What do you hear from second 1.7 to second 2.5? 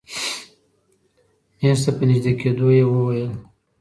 ته په نژدې